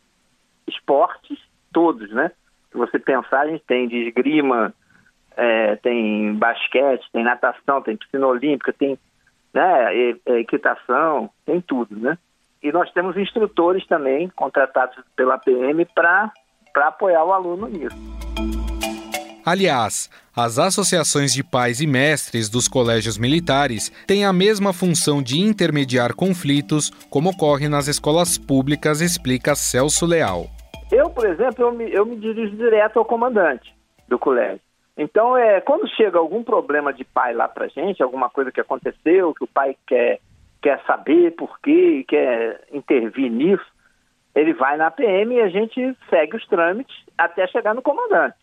esportes 0.66 1.38
todos, 1.72 2.10
né? 2.10 2.30
Se 2.70 2.78
você 2.78 2.98
pensar, 2.98 3.40
a 3.40 3.46
gente 3.48 3.64
tem 3.64 3.88
de 3.88 4.08
esgrima, 4.08 4.72
é, 5.36 5.76
tem 5.76 6.34
basquete, 6.34 7.08
tem 7.12 7.24
natação, 7.24 7.82
tem 7.82 7.96
piscina 7.96 8.26
olímpica, 8.26 8.72
tem 8.72 8.98
né, 9.52 10.10
equitação, 10.38 11.30
tem 11.44 11.60
tudo, 11.60 11.96
né? 11.96 12.16
E 12.62 12.70
nós 12.70 12.92
temos 12.92 13.16
instrutores 13.16 13.86
também 13.86 14.28
contratados 14.28 14.96
pela 15.16 15.38
PM 15.38 15.84
para 15.86 16.30
apoiar 16.76 17.24
o 17.24 17.32
aluno 17.32 17.66
nisso. 17.68 18.09
Aliás, 19.50 20.08
as 20.36 20.60
associações 20.60 21.32
de 21.32 21.42
pais 21.42 21.80
e 21.80 21.86
mestres 21.86 22.48
dos 22.48 22.68
colégios 22.68 23.18
militares 23.18 23.90
têm 24.06 24.24
a 24.24 24.32
mesma 24.32 24.72
função 24.72 25.20
de 25.20 25.40
intermediar 25.40 26.14
conflitos, 26.14 26.88
como 27.10 27.30
ocorre 27.30 27.68
nas 27.68 27.88
escolas 27.88 28.38
públicas, 28.38 29.00
explica 29.00 29.56
Celso 29.56 30.06
Leal. 30.06 30.44
Eu, 30.92 31.10
por 31.10 31.26
exemplo, 31.26 31.64
eu 31.64 31.72
me, 31.72 31.92
eu 31.92 32.06
me 32.06 32.14
dirijo 32.14 32.54
direto 32.54 33.00
ao 33.00 33.04
comandante 33.04 33.74
do 34.06 34.20
colégio. 34.20 34.60
Então, 34.96 35.36
é, 35.36 35.60
quando 35.60 35.88
chega 35.96 36.16
algum 36.16 36.44
problema 36.44 36.92
de 36.92 37.02
pai 37.02 37.34
lá 37.34 37.48
pra 37.48 37.66
gente, 37.66 38.04
alguma 38.04 38.30
coisa 38.30 38.52
que 38.52 38.60
aconteceu, 38.60 39.34
que 39.34 39.42
o 39.42 39.48
pai 39.48 39.76
quer, 39.84 40.20
quer 40.62 40.80
saber 40.86 41.32
por 41.32 41.58
quê, 41.58 42.04
quer 42.06 42.68
intervir 42.72 43.28
nisso, 43.28 43.66
ele 44.32 44.52
vai 44.52 44.76
na 44.76 44.92
PM 44.92 45.34
e 45.34 45.40
a 45.40 45.48
gente 45.48 45.96
segue 46.08 46.36
os 46.36 46.46
trâmites 46.46 46.94
até 47.18 47.48
chegar 47.48 47.74
no 47.74 47.82
comandante. 47.82 48.36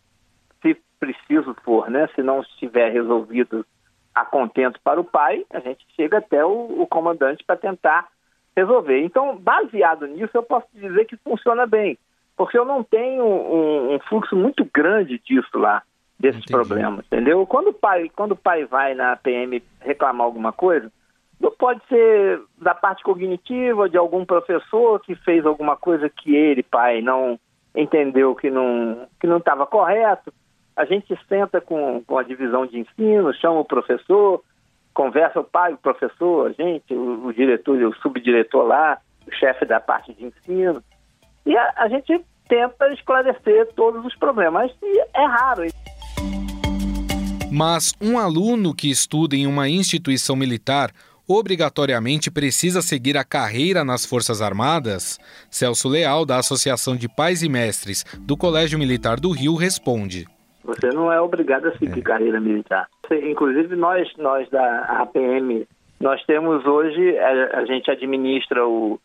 Preciso 0.99 1.55
for, 1.63 1.89
né? 1.89 2.07
Se 2.15 2.23
não 2.23 2.41
estiver 2.41 2.91
resolvido 2.91 3.65
a 4.13 4.25
contento 4.25 4.79
para 4.83 4.99
o 4.99 5.03
pai, 5.03 5.45
a 5.51 5.59
gente 5.59 5.85
chega 5.95 6.17
até 6.17 6.43
o, 6.43 6.81
o 6.81 6.87
comandante 6.87 7.43
para 7.43 7.55
tentar 7.55 8.07
resolver. 8.55 8.99
Então, 9.03 9.37
baseado 9.37 10.07
nisso, 10.07 10.31
eu 10.33 10.41
posso 10.41 10.65
dizer 10.73 11.05
que 11.05 11.15
funciona 11.17 11.67
bem, 11.67 11.97
porque 12.35 12.57
eu 12.57 12.65
não 12.65 12.83
tenho 12.83 13.23
um, 13.23 13.93
um 13.93 13.99
fluxo 13.99 14.35
muito 14.35 14.67
grande 14.73 15.19
disso 15.19 15.57
lá 15.57 15.83
desses 16.19 16.41
Entendi. 16.41 16.53
problemas, 16.53 17.05
entendeu? 17.05 17.45
Quando 17.45 17.67
o 17.67 17.73
pai, 17.73 18.09
quando 18.15 18.31
o 18.31 18.35
pai 18.35 18.65
vai 18.65 18.95
na 18.95 19.15
PM 19.15 19.61
reclamar 19.79 20.25
alguma 20.25 20.51
coisa, 20.51 20.91
não 21.39 21.51
pode 21.51 21.79
ser 21.87 22.41
da 22.57 22.73
parte 22.73 23.03
cognitiva 23.03 23.87
de 23.87 23.97
algum 23.97 24.25
professor 24.25 24.99
que 24.99 25.13
fez 25.15 25.45
alguma 25.45 25.75
coisa 25.75 26.09
que 26.09 26.35
ele, 26.35 26.63
pai, 26.63 27.01
não 27.01 27.39
entendeu 27.75 28.33
que 28.33 28.49
não 28.49 29.07
que 29.19 29.27
não 29.27 29.37
estava 29.37 29.67
correto. 29.67 30.33
A 30.77 30.85
gente 30.85 31.17
senta 31.27 31.59
com, 31.59 32.03
com 32.05 32.19
a 32.19 32.23
divisão 32.23 32.67
de 32.67 32.77
ensino, 32.77 33.33
chama 33.33 33.59
o 33.61 33.65
professor, 33.65 34.43
conversa 34.93 35.39
o 35.39 35.43
pai, 35.43 35.73
o 35.73 35.77
professor, 35.77 36.51
a 36.51 36.51
gente, 36.51 36.93
o, 36.93 37.25
o 37.25 37.33
diretor, 37.33 37.81
o 37.81 37.95
subdiretor 37.95 38.63
lá, 38.63 38.99
o 39.27 39.31
chefe 39.33 39.65
da 39.65 39.79
parte 39.79 40.13
de 40.13 40.25
ensino, 40.25 40.83
e 41.47 41.57
a, 41.57 41.73
a 41.77 41.89
gente 41.89 42.23
tenta 42.47 42.93
esclarecer 42.93 43.73
todos 43.75 44.05
os 44.05 44.15
problemas. 44.17 44.71
E 44.83 44.99
é 45.15 45.25
raro. 45.25 45.63
Mas 47.51 47.95
um 47.99 48.19
aluno 48.19 48.71
que 48.71 48.91
estuda 48.91 49.35
em 49.35 49.47
uma 49.47 49.67
instituição 49.67 50.35
militar 50.35 50.91
obrigatoriamente 51.27 52.29
precisa 52.29 52.83
seguir 52.83 53.17
a 53.17 53.23
carreira 53.23 53.83
nas 53.83 54.05
Forças 54.05 54.43
Armadas? 54.43 55.17
Celso 55.49 55.89
Leal, 55.89 56.23
da 56.23 56.37
Associação 56.37 56.95
de 56.95 57.09
Pais 57.09 57.41
e 57.41 57.49
Mestres 57.49 58.05
do 58.19 58.37
Colégio 58.37 58.77
Militar 58.77 59.19
do 59.19 59.31
Rio, 59.31 59.55
responde. 59.55 60.27
Você 60.67 60.89
não 60.89 61.09
é 61.09 61.19
obrigado 61.21 61.67
a 61.69 61.77
seguir 61.77 62.01
é. 62.01 62.03
carreira 62.03 62.41
militar. 62.41 62.89
Inclusive, 63.09 63.73
nós, 63.77 64.13
nós 64.17 64.49
da 64.49 64.81
APM, 65.01 65.65
nós 65.97 66.21
temos 66.25 66.65
hoje, 66.65 67.17
a, 67.17 67.59
a 67.59 67.65
gente 67.65 67.89
administra 67.89 68.67
o, 68.67 68.99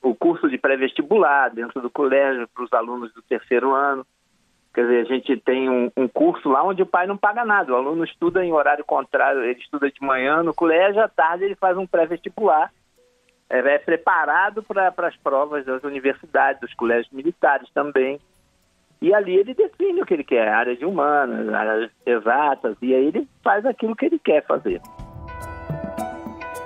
o 0.00 0.14
curso 0.14 0.48
de 0.48 0.56
pré-vestibular 0.56 1.50
dentro 1.50 1.82
do 1.82 1.90
colégio 1.90 2.46
para 2.54 2.64
os 2.64 2.72
alunos 2.72 3.12
do 3.12 3.20
terceiro 3.22 3.74
ano. 3.74 4.06
Quer 4.72 4.82
dizer, 4.82 5.00
a 5.00 5.04
gente 5.06 5.36
tem 5.38 5.68
um, 5.68 5.90
um, 5.96 6.06
curso 6.06 6.48
lá 6.48 6.62
onde 6.62 6.82
o 6.82 6.86
pai 6.86 7.08
não 7.08 7.16
paga 7.16 7.44
nada. 7.44 7.72
O 7.72 7.76
aluno 7.76 8.04
estuda 8.04 8.44
em 8.44 8.52
horário 8.52 8.84
contrário, 8.84 9.42
ele 9.42 9.58
estuda 9.58 9.90
de 9.90 10.00
manhã 10.00 10.44
no 10.44 10.54
colégio, 10.54 11.02
à 11.02 11.08
tarde 11.08 11.44
ele 11.44 11.56
faz 11.56 11.76
um 11.76 11.86
pré-vestibular. 11.86 12.72
É, 13.50 13.58
é 13.58 13.78
preparado 13.78 14.62
para 14.62 15.08
as 15.08 15.16
provas 15.16 15.64
das 15.64 15.82
universidades, 15.82 16.60
dos 16.60 16.72
colégios 16.74 17.12
militares 17.12 17.68
também. 17.74 18.20
E 19.00 19.14
ali 19.14 19.36
ele 19.36 19.54
define 19.54 20.02
o 20.02 20.06
que 20.06 20.14
ele 20.14 20.24
quer, 20.24 20.48
área 20.48 20.76
de 20.76 20.84
humanas, 20.84 21.48
áreas 21.54 21.90
exatas, 22.04 22.76
e 22.82 22.94
aí 22.94 23.06
ele 23.06 23.28
faz 23.42 23.64
aquilo 23.64 23.94
que 23.94 24.06
ele 24.06 24.18
quer 24.18 24.44
fazer. 24.44 24.80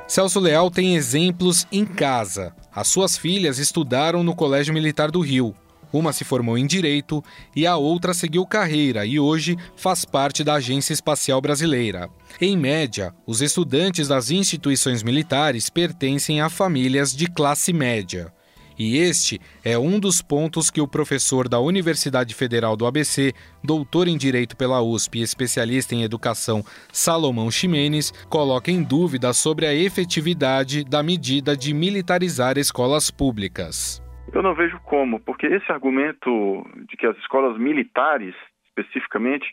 Celso 0.09 0.41
Leal 0.41 0.71
tem 0.71 0.95
exemplos 0.95 1.67
em 1.73 1.85
casa. 1.85 2.55
As 2.75 2.89
suas 2.89 3.17
filhas 3.17 3.59
estudaram 3.59 4.23
no 4.23 4.35
Colégio 4.35 4.75
Militar 4.75 5.11
do 5.11 5.21
Rio. 5.21 5.55
Uma 5.93 6.13
se 6.13 6.25
formou 6.25 6.57
em 6.57 6.67
Direito 6.67 7.23
e 7.55 7.67
a 7.67 7.77
outra 7.77 8.15
seguiu 8.15 8.47
carreira 8.47 9.05
e 9.05 9.21
hoje 9.21 9.57
faz 9.77 10.07
parte 10.07 10.43
da 10.43 10.55
Agência 10.55 10.95
Espacial 10.95 11.41
Brasileira. 11.41 12.09
Em 12.41 12.57
média, 12.57 13.15
os 13.27 13.43
estudantes 13.43 14.09
das 14.09 14.31
instituições 14.31 15.03
militares 15.03 15.69
pertencem 15.69 16.41
a 16.41 16.49
famílias 16.49 17.15
de 17.15 17.27
classe 17.27 17.75
média. 17.75 18.33
E 18.79 18.99
este 18.99 19.41
é 19.65 19.79
um 19.79 20.01
dos 20.01 20.23
pontos 20.23 20.71
que 20.71 20.81
o 20.81 20.89
professor 20.89 21.49
da 21.49 21.61
Universidade 21.61 22.35
Federal 22.35 22.77
do 22.77 22.87
ABC, 22.87 23.33
doutor 23.63 24.09
em 24.09 24.17
Direito 24.17 24.57
pela 24.57 24.83
USP 24.83 25.19
e 25.19 25.23
especialista 25.23 25.95
em 25.95 26.03
Educação 26.03 26.63
Salomão 26.93 27.51
Ximenes, 27.51 28.13
coloca 28.29 28.71
em 28.71 28.83
dúvida 28.83 29.33
sobre 29.33 29.67
a 29.67 29.75
efetividade 29.75 30.85
da 30.85 31.03
medida 31.03 31.57
de 31.57 31.75
militarizar 31.75 32.59
escolas 32.59 33.11
públicas. 33.11 34.03
Eu 34.33 34.43
não 34.43 34.55
vejo 34.55 34.79
como, 34.81 35.21
porque 35.21 35.47
esse 35.47 35.71
argumento 35.71 36.67
de 36.89 36.97
que 36.97 37.07
as 37.07 37.17
escolas 37.19 37.59
militares, 37.59 38.35
especificamente, 38.69 39.47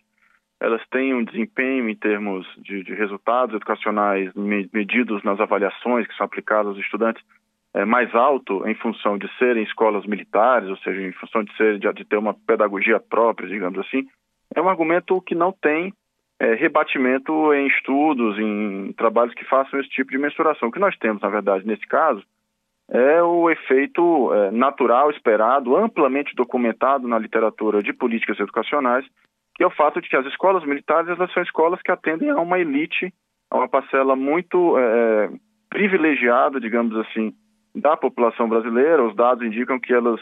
elas 0.59 0.81
têm 0.89 1.13
um 1.13 1.23
desempenho 1.23 1.89
em 1.89 1.95
termos 1.95 2.45
de, 2.57 2.83
de 2.83 2.93
resultados 2.93 3.55
educacionais 3.55 4.31
medidos 4.35 5.23
nas 5.23 5.39
avaliações 5.39 6.05
que 6.05 6.15
são 6.15 6.25
aplicadas 6.25 6.67
aos 6.67 6.77
estudantes 6.77 7.23
é, 7.73 7.85
mais 7.85 8.13
alto 8.15 8.67
em 8.67 8.75
função 8.75 9.17
de 9.17 9.29
serem 9.37 9.63
escolas 9.63 10.05
militares, 10.05 10.69
ou 10.69 10.77
seja, 10.77 11.01
em 11.01 11.11
função 11.13 11.43
de, 11.43 11.55
ser, 11.55 11.79
de, 11.79 11.91
de 11.93 12.05
ter 12.05 12.17
uma 12.17 12.33
pedagogia 12.33 12.99
própria, 12.99 13.47
digamos 13.47 13.79
assim, 13.79 14.07
é 14.55 14.61
um 14.61 14.69
argumento 14.69 15.21
que 15.21 15.35
não 15.35 15.51
tem 15.51 15.93
é, 16.39 16.55
rebatimento 16.55 17.53
em 17.53 17.67
estudos, 17.67 18.39
em 18.39 18.93
trabalhos 18.93 19.33
que 19.33 19.45
façam 19.45 19.79
esse 19.79 19.89
tipo 19.89 20.11
de 20.11 20.17
mensuração. 20.17 20.69
O 20.69 20.71
que 20.71 20.79
nós 20.79 20.97
temos, 20.97 21.21
na 21.21 21.29
verdade, 21.29 21.67
nesse 21.67 21.85
caso, 21.85 22.23
é 22.89 23.21
o 23.21 23.49
efeito 23.49 24.33
é, 24.33 24.51
natural, 24.51 25.11
esperado, 25.11 25.75
amplamente 25.75 26.33
documentado 26.35 27.07
na 27.07 27.19
literatura 27.19 27.83
de 27.83 27.93
políticas 27.93 28.39
educacionais, 28.39 29.05
que 29.55 29.63
é 29.63 29.67
o 29.67 29.71
fato 29.71 30.01
de 30.01 30.09
que 30.09 30.15
as 30.15 30.25
escolas 30.25 30.65
militares 30.65 31.09
elas 31.09 31.31
são 31.33 31.43
escolas 31.43 31.81
que 31.81 31.91
atendem 31.91 32.29
a 32.29 32.39
uma 32.39 32.57
elite, 32.57 33.13
a 33.51 33.57
uma 33.57 33.67
parcela 33.67 34.15
muito 34.15 34.77
é, 34.79 35.29
privilegiada, 35.69 36.59
digamos 36.59 36.95
assim, 36.97 37.33
da 37.75 37.95
população 37.97 38.47
brasileira. 38.47 39.03
Os 39.03 39.15
dados 39.15 39.45
indicam 39.45 39.79
que 39.79 39.93
elas 39.93 40.19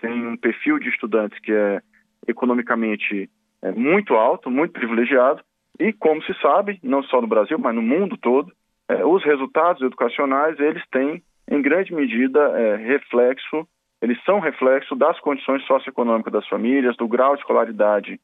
têm 0.00 0.26
um 0.26 0.36
perfil 0.36 0.78
de 0.78 0.88
estudantes 0.88 1.38
que 1.40 1.52
é 1.52 1.80
economicamente 2.26 3.28
é, 3.62 3.72
muito 3.72 4.14
alto, 4.14 4.50
muito 4.50 4.72
privilegiado, 4.72 5.42
e 5.78 5.92
como 5.92 6.22
se 6.22 6.34
sabe, 6.40 6.78
não 6.82 7.02
só 7.02 7.20
no 7.20 7.26
Brasil, 7.26 7.58
mas 7.58 7.74
no 7.74 7.82
mundo 7.82 8.16
todo, 8.16 8.52
é, 8.88 9.04
os 9.04 9.24
resultados 9.24 9.82
educacionais 9.82 10.58
eles 10.58 10.82
têm 10.90 11.22
em 11.50 11.62
grande 11.62 11.92
medida, 11.92 12.38
é, 12.58 12.76
reflexo, 12.76 13.66
eles 14.00 14.22
são 14.24 14.40
reflexo 14.40 14.94
das 14.94 15.18
condições 15.20 15.64
socioeconômicas 15.66 16.32
das 16.32 16.46
famílias, 16.48 16.96
do 16.96 17.08
grau 17.08 17.34
de 17.34 17.40
escolaridade 17.40 18.20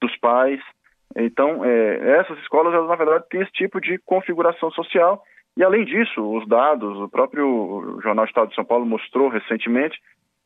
dos 0.00 0.16
pais. 0.18 0.60
Então, 1.16 1.64
é, 1.64 2.18
essas 2.20 2.38
escolas, 2.40 2.74
elas, 2.74 2.88
na 2.88 2.96
verdade, 2.96 3.24
têm 3.30 3.40
esse 3.40 3.52
tipo 3.52 3.80
de 3.80 3.98
configuração 3.98 4.70
social. 4.70 5.22
E, 5.56 5.64
além 5.64 5.84
disso, 5.84 6.22
os 6.22 6.46
dados, 6.46 6.98
o 6.98 7.08
próprio 7.08 7.98
Jornal 8.02 8.26
Estado 8.26 8.48
de 8.48 8.54
São 8.54 8.64
Paulo 8.64 8.84
mostrou 8.84 9.28
recentemente 9.28 9.98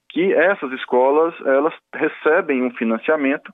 que 0.09 0.33
essas 0.33 0.73
escolas, 0.73 1.35
elas 1.45 1.75
recebem 1.95 2.63
um 2.63 2.71
financiamento 2.73 3.53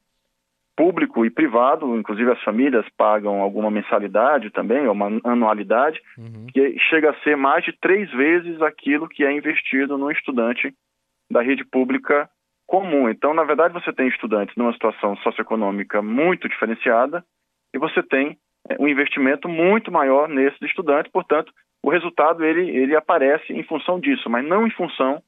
público 0.76 1.24
e 1.24 1.30
privado, 1.30 1.96
inclusive 1.96 2.30
as 2.30 2.42
famílias 2.42 2.86
pagam 2.98 3.40
alguma 3.40 3.70
mensalidade 3.70 4.50
também, 4.50 4.86
ou 4.86 4.92
uma 4.92 5.06
anualidade, 5.24 5.98
uhum. 6.18 6.46
que 6.52 6.78
chega 6.90 7.10
a 7.10 7.20
ser 7.20 7.36
mais 7.36 7.64
de 7.64 7.72
três 7.80 8.10
vezes 8.10 8.60
aquilo 8.60 9.08
que 9.08 9.24
é 9.24 9.32
investido 9.32 9.96
no 9.96 10.10
estudante 10.10 10.74
da 11.30 11.40
rede 11.40 11.64
pública 11.64 12.28
comum. 12.66 13.08
Então, 13.08 13.32
na 13.32 13.44
verdade, 13.44 13.72
você 13.72 13.92
tem 13.92 14.08
estudantes 14.08 14.54
numa 14.56 14.72
situação 14.72 15.16
socioeconômica 15.18 16.02
muito 16.02 16.48
diferenciada 16.48 17.24
e 17.74 17.78
você 17.78 18.02
tem 18.02 18.36
um 18.78 18.88
investimento 18.88 19.48
muito 19.48 19.90
maior 19.92 20.28
nesses 20.28 20.60
estudantes, 20.62 21.10
portanto, 21.10 21.52
o 21.82 21.90
resultado 21.90 22.44
ele, 22.44 22.70
ele 22.70 22.96
aparece 22.96 23.52
em 23.52 23.62
função 23.62 24.00
disso, 24.00 24.28
mas 24.28 24.44
não 24.44 24.66
em 24.66 24.70
função, 24.70 25.22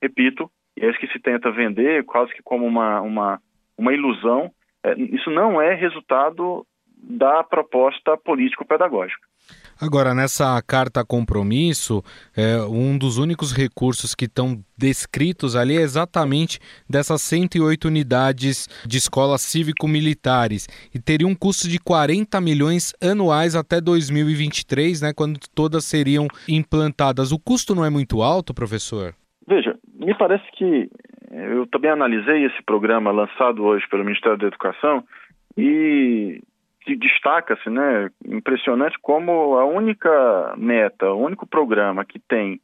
repito, 0.00 0.50
e 0.76 0.84
é 0.84 0.90
isso 0.90 0.98
que 0.98 1.08
se 1.08 1.18
tenta 1.18 1.50
vender 1.50 2.04
quase 2.04 2.32
que 2.32 2.42
como 2.42 2.66
uma, 2.66 3.00
uma, 3.00 3.40
uma 3.76 3.92
ilusão, 3.92 4.50
é, 4.82 4.94
isso 4.94 5.30
não 5.30 5.60
é 5.60 5.74
resultado 5.74 6.66
da 6.96 7.42
proposta 7.42 8.16
político-pedagógica. 8.16 9.26
Agora, 9.80 10.14
nessa 10.14 10.60
carta 10.62 11.04
compromisso, 11.04 12.02
é, 12.36 12.62
um 12.62 12.96
dos 12.96 13.18
únicos 13.18 13.52
recursos 13.52 14.14
que 14.14 14.26
estão 14.26 14.62
descritos 14.76 15.56
ali 15.56 15.76
é 15.76 15.80
exatamente 15.80 16.58
dessas 16.88 17.22
108 17.22 17.86
unidades 17.86 18.68
de 18.86 18.98
escolas 18.98 19.40
cívico-militares 19.42 20.68
e 20.94 20.98
teria 20.98 21.26
um 21.26 21.34
custo 21.34 21.68
de 21.68 21.78
40 21.78 22.40
milhões 22.40 22.92
anuais 23.02 23.54
até 23.56 23.80
2023, 23.80 25.02
né, 25.02 25.12
quando 25.14 25.38
todas 25.54 25.84
seriam 25.84 26.26
implantadas. 26.48 27.32
O 27.32 27.38
custo 27.38 27.74
não 27.74 27.84
é 27.84 27.90
muito 27.90 28.22
alto, 28.22 28.54
professor? 28.54 29.14
Veja, 29.46 29.76
me 29.94 30.16
parece 30.16 30.44
que 30.56 30.88
eu 31.30 31.66
também 31.66 31.90
analisei 31.90 32.44
esse 32.44 32.62
programa 32.62 33.10
lançado 33.10 33.64
hoje 33.64 33.84
pelo 33.90 34.04
Ministério 34.04 34.38
da 34.38 34.46
Educação 34.46 35.04
e 35.56 36.40
destaca-se, 36.86 37.70
né, 37.70 38.10
impressionante 38.26 38.98
como 39.00 39.56
a 39.58 39.64
única 39.64 40.54
meta, 40.56 41.10
o 41.10 41.22
único 41.22 41.46
programa 41.46 42.04
que 42.04 42.18
tem 42.18 42.60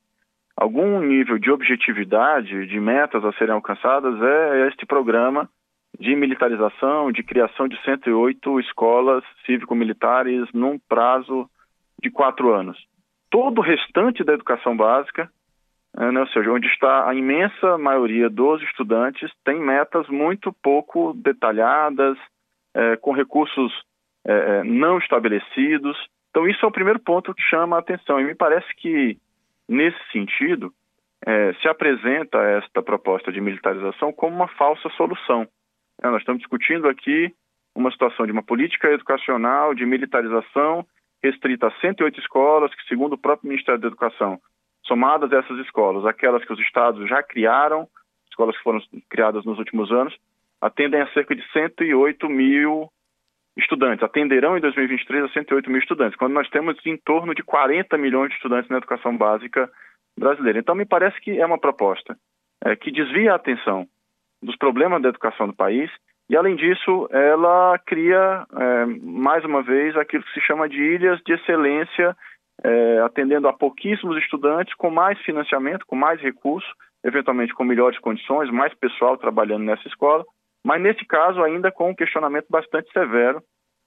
algum 0.54 1.00
nível 1.00 1.38
de 1.38 1.50
objetividade, 1.50 2.66
de 2.66 2.78
metas 2.78 3.24
a 3.24 3.32
serem 3.32 3.54
alcançadas, 3.54 4.20
é 4.20 4.68
este 4.68 4.84
programa 4.84 5.48
de 5.98 6.14
militarização, 6.14 7.10
de 7.10 7.22
criação 7.22 7.66
de 7.66 7.80
108 7.82 8.60
escolas 8.60 9.24
cívico-militares 9.46 10.46
num 10.52 10.78
prazo 10.78 11.48
de 12.02 12.10
quatro 12.10 12.52
anos. 12.52 12.78
Todo 13.30 13.58
o 13.58 13.62
restante 13.62 14.22
da 14.22 14.34
educação 14.34 14.76
básica, 14.76 15.30
é, 15.96 16.12
né, 16.12 16.20
ou 16.20 16.28
seja, 16.28 16.52
onde 16.52 16.66
está 16.68 17.08
a 17.08 17.14
imensa 17.14 17.78
maioria 17.78 18.28
dos 18.28 18.62
estudantes, 18.62 19.30
tem 19.44 19.58
metas 19.58 20.06
muito 20.08 20.52
pouco 20.62 21.14
detalhadas, 21.14 22.18
é, 22.74 22.96
com 22.96 23.12
recursos 23.12 23.72
é, 24.30 24.60
é, 24.60 24.64
não 24.64 24.98
estabelecidos. 24.98 25.96
Então, 26.30 26.46
isso 26.46 26.64
é 26.64 26.68
o 26.68 26.72
primeiro 26.72 27.00
ponto 27.00 27.34
que 27.34 27.42
chama 27.42 27.74
a 27.74 27.80
atenção. 27.80 28.20
E 28.20 28.24
me 28.24 28.34
parece 28.34 28.68
que, 28.76 29.18
nesse 29.68 29.98
sentido, 30.12 30.72
é, 31.26 31.52
se 31.54 31.66
apresenta 31.66 32.38
esta 32.38 32.80
proposta 32.80 33.32
de 33.32 33.40
militarização 33.40 34.12
como 34.12 34.36
uma 34.36 34.46
falsa 34.46 34.88
solução. 34.90 35.48
É, 36.00 36.08
nós 36.08 36.20
estamos 36.20 36.40
discutindo 36.40 36.88
aqui 36.88 37.34
uma 37.74 37.90
situação 37.90 38.24
de 38.24 38.30
uma 38.30 38.42
política 38.42 38.88
educacional 38.92 39.74
de 39.74 39.84
militarização 39.84 40.86
restrita 41.22 41.66
a 41.66 41.80
108 41.80 42.20
escolas, 42.20 42.74
que, 42.74 42.86
segundo 42.86 43.14
o 43.14 43.18
próprio 43.18 43.48
Ministério 43.48 43.80
da 43.80 43.88
Educação, 43.88 44.40
somadas 44.84 45.30
essas 45.32 45.58
escolas, 45.58 46.06
aquelas 46.06 46.44
que 46.44 46.52
os 46.52 46.60
estados 46.60 47.08
já 47.08 47.22
criaram, 47.22 47.86
escolas 48.30 48.56
que 48.56 48.62
foram 48.62 48.80
criadas 49.08 49.44
nos 49.44 49.58
últimos 49.58 49.90
anos, 49.90 50.16
atendem 50.60 51.00
a 51.00 51.12
cerca 51.12 51.34
de 51.34 51.42
108 51.52 52.28
mil 52.28 52.90
estudantes, 53.60 54.02
atenderão 54.02 54.56
em 54.56 54.60
2023 54.60 55.24
a 55.24 55.28
108 55.28 55.70
mil 55.70 55.80
estudantes, 55.80 56.16
quando 56.16 56.32
nós 56.32 56.48
temos 56.50 56.76
em 56.84 56.96
torno 56.96 57.34
de 57.34 57.42
40 57.42 57.96
milhões 57.98 58.30
de 58.30 58.36
estudantes 58.36 58.70
na 58.70 58.78
educação 58.78 59.16
básica 59.16 59.70
brasileira. 60.18 60.58
Então, 60.58 60.74
me 60.74 60.84
parece 60.84 61.20
que 61.20 61.38
é 61.38 61.46
uma 61.46 61.58
proposta 61.58 62.16
é, 62.64 62.76
que 62.76 62.90
desvia 62.90 63.32
a 63.32 63.36
atenção 63.36 63.86
dos 64.42 64.56
problemas 64.56 65.02
da 65.02 65.08
educação 65.08 65.46
do 65.46 65.54
país 65.54 65.90
e, 66.30 66.36
além 66.36 66.54
disso, 66.54 67.08
ela 67.10 67.76
cria, 67.84 68.46
é, 68.56 68.86
mais 69.02 69.44
uma 69.44 69.62
vez, 69.62 69.96
aquilo 69.96 70.22
que 70.22 70.32
se 70.32 70.40
chama 70.40 70.68
de 70.68 70.80
ilhas 70.80 71.20
de 71.26 71.32
excelência, 71.32 72.16
é, 72.62 73.00
atendendo 73.00 73.48
a 73.48 73.52
pouquíssimos 73.52 74.16
estudantes, 74.16 74.72
com 74.74 74.90
mais 74.90 75.18
financiamento, 75.22 75.84
com 75.86 75.96
mais 75.96 76.20
recursos, 76.20 76.70
eventualmente 77.02 77.52
com 77.52 77.64
melhores 77.64 77.98
condições, 77.98 78.48
mais 78.50 78.72
pessoal 78.74 79.16
trabalhando 79.16 79.64
nessa 79.64 79.88
escola, 79.88 80.24
mas 80.64 80.80
nesse 80.80 81.04
caso 81.04 81.42
ainda 81.42 81.70
com 81.70 81.90
um 81.90 81.94
questionamento 81.94 82.46
bastante 82.50 82.92
severo, 82.92 83.42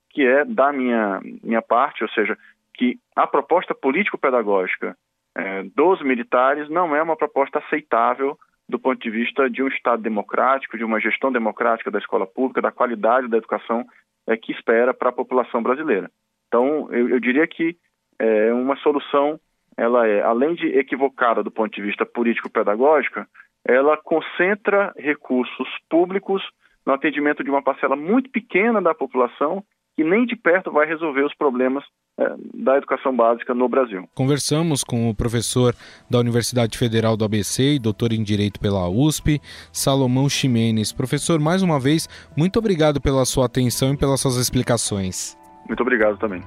que 0.10 0.26
é 0.26 0.46
da 0.46 0.72
minha, 0.72 1.20
minha 1.44 1.62
parte, 1.62 2.04
ou 2.04 2.10
seja, 2.10 2.38
que 2.74 2.98
a 3.16 3.28
proposta 3.28 3.74
político-pedagógica 3.74 4.96
é, 5.36 5.64
dos 5.76 6.02
militares 6.02 6.70
não 6.70 6.96
é 6.96 7.02
uma 7.02 7.16
proposta 7.16 7.60
aceitável 7.60 8.38
do 8.68 8.80
ponto 8.80 9.02
de 9.02 9.10
vista 9.10 9.50
de 9.50 9.62
um 9.62 9.68
Estado 9.68 10.02
democrático, 10.02 10.78
de 10.78 10.84
uma 10.84 11.00
gestão 11.00 11.32
democrática 11.32 11.92
da 11.92 12.00
escola 12.00 12.26
pública, 12.26 12.62
da 12.62 12.72
qualidade 12.72 13.28
da 13.28 13.38
educação 13.38 13.86
é, 14.28 14.38
que 14.38 14.52
espera 14.52 14.94
para 14.94 15.10
a 15.10 15.14
população 15.14 15.62
brasileira. 15.62 16.10
Então, 16.48 16.88
eu, 16.92 17.10
eu 17.10 17.20
diria 17.20 17.46
que 17.48 17.76
é, 18.20 18.54
uma 18.54 18.76
solução, 18.78 19.40
ela 19.76 20.08
é, 20.08 20.22
além 20.22 20.56
de 20.56 20.68
equivocada 20.68 21.44
do 21.44 21.52
ponto 21.52 21.74
de 21.74 21.82
vista 21.82 22.06
político-pedagógico, 22.06 23.26
ela 23.66 23.98
concentra 23.98 24.94
recursos 24.98 25.68
públicos 25.90 26.44
no 26.86 26.94
atendimento 26.94 27.44
de 27.44 27.50
uma 27.50 27.62
parcela 27.62 27.96
muito 27.96 28.30
pequena 28.30 28.82
da 28.82 28.94
população 28.94 29.64
que 29.96 30.04
nem 30.04 30.26
de 30.26 30.36
perto 30.36 30.72
vai 30.72 30.88
resolver 30.88 31.24
os 31.24 31.36
problemas 31.36 31.84
é, 32.20 32.36
da 32.54 32.78
educação 32.78 33.16
básica 33.16 33.54
no 33.54 33.68
Brasil. 33.70 34.08
Conversamos 34.16 34.84
com 34.84 35.10
o 35.10 35.16
professor 35.16 35.74
da 36.10 36.20
Universidade 36.20 36.78
Federal 36.78 37.16
do 37.16 37.26
ABC 37.26 37.76
e 37.76 37.80
doutor 37.80 38.12
em 38.12 38.24
Direito 38.24 38.60
pela 38.60 38.90
USP, 38.90 39.40
Salomão 39.72 40.28
Ximenes. 40.30 40.92
Professor, 40.92 41.40
mais 41.40 41.62
uma 41.62 41.80
vez, 41.80 42.08
muito 42.36 42.58
obrigado 42.60 43.00
pela 43.02 43.26
sua 43.26 43.46
atenção 43.46 43.94
e 43.94 43.98
pelas 43.98 44.20
suas 44.20 44.38
explicações. 44.38 45.38
Muito 45.68 45.82
obrigado 45.82 46.18
também. 46.18 46.42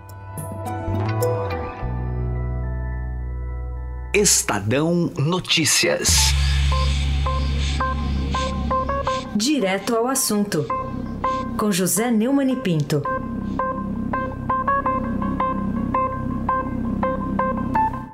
Estadão 4.14 5.10
Notícias. 5.18 6.45
Direto 9.36 9.94
ao 9.94 10.06
assunto, 10.06 10.66
com 11.60 11.70
José 11.70 12.10
Neumann 12.10 12.50
e 12.50 12.56
Pinto. 12.56 13.02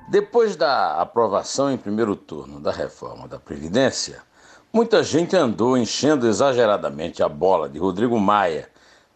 Depois 0.08 0.56
da 0.56 1.00
aprovação 1.00 1.70
em 1.70 1.76
primeiro 1.76 2.16
turno 2.16 2.58
da 2.58 2.72
reforma 2.72 3.28
da 3.28 3.38
Previdência, 3.38 4.20
muita 4.72 5.04
gente 5.04 5.36
andou 5.36 5.78
enchendo 5.78 6.26
exageradamente 6.26 7.22
a 7.22 7.28
bola 7.28 7.68
de 7.68 7.78
Rodrigo 7.78 8.18
Maia, 8.18 8.68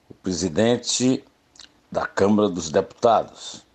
o 0.09 0.15
presidente 0.15 1.25
da 1.91 2.07
Câmara 2.07 2.49
dos 2.49 2.71
Deputados. 2.71 3.67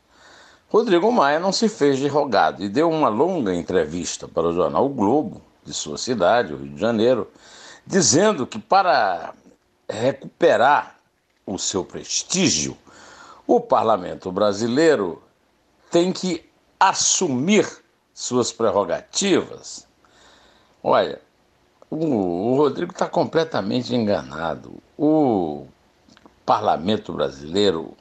Rodrigo 0.70 1.12
Maia 1.12 1.38
não 1.38 1.52
se 1.52 1.68
fez 1.68 2.00
de 2.00 2.08
rogado 2.08 2.64
e 2.64 2.70
deu 2.70 2.90
uma 2.90 3.10
longa 3.10 3.54
entrevista 3.54 4.26
para 4.26 4.48
o 4.48 4.54
jornal 4.54 4.86
o 4.86 4.90
Globo, 4.90 5.42
de 5.66 5.74
sua 5.74 5.98
cidade, 5.98 6.54
o 6.54 6.58
Rio 6.58 6.74
de 6.76 6.80
Janeiro, 6.80 7.28
dizendo 7.86 8.46
que 8.48 8.60
para 8.60 9.34
recuperar 9.90 10.98
o 11.46 11.58
seu 11.58 11.84
prestígio, 11.84 12.78
o 13.46 13.60
parlamento 13.60 14.32
brasileiro 14.32 15.22
tem 15.90 16.14
que 16.14 16.50
assumir 16.80 17.68
suas 18.14 18.52
prerrogativas. 18.52 19.88
Olha, 20.82 21.22
o, 21.90 22.56
Rodrigo 22.56 22.92
está 22.94 23.08
completamente 23.08 23.94
enganado. 23.94 24.82
O 24.98 25.66
parlamento 26.46 27.12
brasileiro 27.12 27.96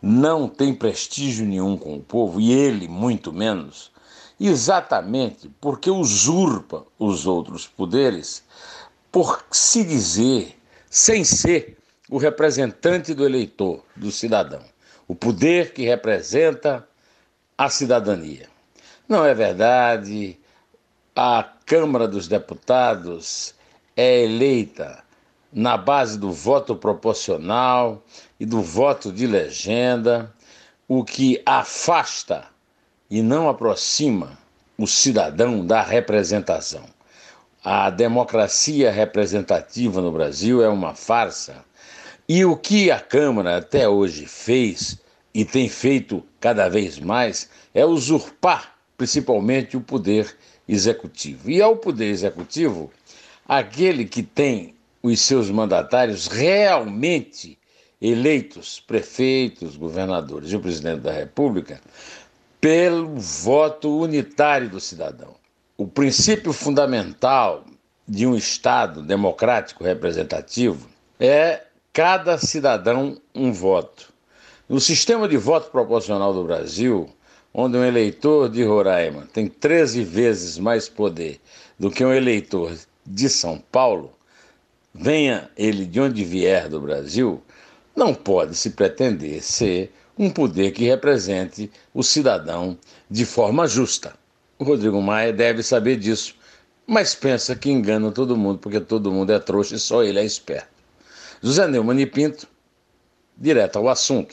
não 0.00 0.48
tem 0.48 0.74
prestígio 0.74 1.46
nenhum 1.46 1.76
com 1.76 1.96
o 1.96 2.02
povo, 2.02 2.40
e 2.40 2.52
ele 2.52 2.88
muito 2.88 3.32
menos, 3.32 3.92
exatamente 4.38 5.48
porque 5.60 5.90
usurpa 5.90 6.84
os 6.98 7.26
outros 7.26 7.66
poderes 7.66 8.42
por 9.14 9.44
se 9.52 9.84
dizer, 9.84 10.58
sem 10.90 11.22
ser 11.22 11.78
o 12.10 12.18
representante 12.18 13.14
do 13.14 13.24
eleitor, 13.24 13.84
do 13.94 14.10
cidadão, 14.10 14.64
o 15.06 15.14
poder 15.14 15.72
que 15.72 15.84
representa 15.84 16.84
a 17.56 17.70
cidadania. 17.70 18.48
Não 19.08 19.24
é 19.24 19.32
verdade, 19.32 20.36
a 21.14 21.48
Câmara 21.64 22.08
dos 22.08 22.26
Deputados 22.26 23.54
é 23.96 24.24
eleita 24.24 25.04
na 25.52 25.76
base 25.76 26.18
do 26.18 26.32
voto 26.32 26.74
proporcional 26.74 28.02
e 28.40 28.44
do 28.44 28.60
voto 28.62 29.12
de 29.12 29.28
legenda, 29.28 30.34
o 30.88 31.04
que 31.04 31.40
afasta 31.46 32.46
e 33.08 33.22
não 33.22 33.48
aproxima 33.48 34.36
o 34.76 34.88
cidadão 34.88 35.64
da 35.64 35.82
representação. 35.82 36.93
A 37.66 37.88
democracia 37.88 38.92
representativa 38.92 40.02
no 40.02 40.12
Brasil 40.12 40.62
é 40.62 40.68
uma 40.68 40.94
farsa. 40.94 41.64
E 42.28 42.44
o 42.44 42.58
que 42.58 42.90
a 42.90 43.00
Câmara 43.00 43.56
até 43.56 43.88
hoje 43.88 44.26
fez 44.26 45.00
e 45.32 45.46
tem 45.46 45.66
feito 45.70 46.22
cada 46.38 46.68
vez 46.68 46.98
mais 46.98 47.48
é 47.72 47.82
usurpar 47.82 48.74
principalmente 48.98 49.78
o 49.78 49.80
poder 49.80 50.36
executivo. 50.68 51.50
E 51.50 51.62
ao 51.62 51.74
poder 51.74 52.10
executivo, 52.10 52.92
aquele 53.48 54.04
que 54.04 54.22
tem 54.22 54.74
os 55.02 55.22
seus 55.22 55.48
mandatários 55.48 56.26
realmente 56.26 57.58
eleitos, 57.98 58.78
prefeitos, 58.78 59.74
governadores 59.74 60.52
e 60.52 60.56
o 60.56 60.60
presidente 60.60 61.00
da 61.00 61.12
República, 61.12 61.80
pelo 62.60 63.18
voto 63.18 64.00
unitário 64.00 64.68
do 64.68 64.80
cidadão. 64.80 65.34
O 65.76 65.88
princípio 65.88 66.52
fundamental 66.52 67.64
de 68.06 68.24
um 68.28 68.36
Estado 68.36 69.02
democrático 69.02 69.82
representativo 69.82 70.88
é 71.18 71.64
cada 71.92 72.38
cidadão 72.38 73.20
um 73.34 73.52
voto. 73.52 74.12
No 74.68 74.78
sistema 74.78 75.26
de 75.28 75.36
voto 75.36 75.72
proporcional 75.72 76.32
do 76.32 76.44
Brasil, 76.44 77.10
onde 77.52 77.76
um 77.76 77.84
eleitor 77.84 78.48
de 78.48 78.62
Roraima 78.62 79.26
tem 79.32 79.48
13 79.48 80.04
vezes 80.04 80.58
mais 80.58 80.88
poder 80.88 81.40
do 81.76 81.90
que 81.90 82.04
um 82.04 82.12
eleitor 82.12 82.72
de 83.04 83.28
São 83.28 83.58
Paulo, 83.58 84.12
venha 84.94 85.50
ele 85.56 85.86
de 85.86 86.00
onde 86.00 86.24
vier 86.24 86.68
do 86.68 86.80
Brasil, 86.80 87.42
não 87.96 88.14
pode 88.14 88.54
se 88.54 88.70
pretender 88.70 89.42
ser 89.42 89.92
um 90.16 90.30
poder 90.30 90.70
que 90.70 90.84
represente 90.84 91.68
o 91.92 92.04
cidadão 92.04 92.78
de 93.10 93.26
forma 93.26 93.66
justa. 93.66 94.14
O 94.58 94.64
Rodrigo 94.64 95.00
Maia 95.02 95.32
deve 95.32 95.62
saber 95.62 95.96
disso, 95.96 96.34
mas 96.86 97.14
pensa 97.14 97.56
que 97.56 97.70
engana 97.70 98.10
todo 98.12 98.36
mundo 98.36 98.58
porque 98.58 98.80
todo 98.80 99.10
mundo 99.10 99.32
é 99.32 99.38
trouxa 99.38 99.74
e 99.74 99.78
só 99.78 100.02
ele 100.02 100.18
é 100.18 100.24
esperto. 100.24 100.68
José 101.42 101.66
Neumann 101.66 102.00
e 102.00 102.06
Pinto, 102.06 102.46
Direto 103.36 103.76
ao 103.76 103.88
assunto. 103.88 104.32